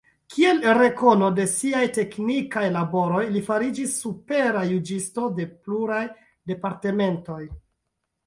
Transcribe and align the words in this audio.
Kiel 0.33 0.59
rekono 0.75 1.27
de 1.39 1.43
siaj 1.51 1.81
teknikaj 1.97 2.63
laboroj 2.77 3.21
li 3.35 3.43
fariĝis 3.51 3.93
supera 4.05 4.63
juĝisto 4.69 5.29
de 5.41 5.47
pluraj 5.67 6.03
departementoj. 6.53 7.41